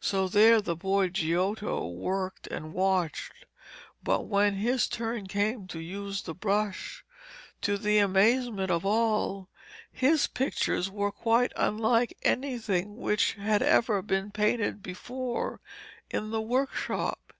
[0.00, 3.34] So there the boy Giotto worked and watched,
[4.02, 7.04] but when his turn came to use the brush,
[7.60, 9.50] to the amazement of all,
[9.92, 15.60] his pictures were quite unlike anything which had ever been painted before
[16.10, 17.34] in the workshop.